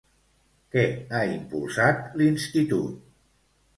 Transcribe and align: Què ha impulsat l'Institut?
Què 0.75 0.85
ha 1.17 1.21
impulsat 1.33 2.01
l'Institut? 2.23 2.99